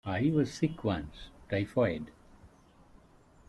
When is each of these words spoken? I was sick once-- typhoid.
I 0.03 0.31
was 0.33 0.51
sick 0.51 0.83
once-- 0.83 1.27
typhoid. 1.51 2.07